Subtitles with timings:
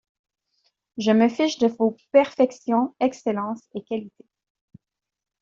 [0.97, 4.25] Je me fiche de vos perfections, excellences et qualités.